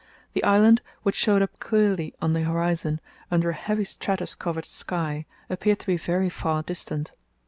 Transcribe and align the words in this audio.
The 0.33 0.43
island, 0.43 0.81
which 1.03 1.13
showed 1.13 1.43
up 1.43 1.59
clearly 1.59 2.15
on 2.23 2.33
the 2.33 2.41
horizon, 2.41 2.99
under 3.29 3.51
a 3.51 3.53
heavy 3.53 3.83
stratus 3.83 4.33
covered 4.33 4.65
sky, 4.65 5.27
appeared 5.47 5.77
to 5.77 5.85
be 5.85 5.95
very 5.97 6.27
far 6.31 6.63
distant. 6.63 7.11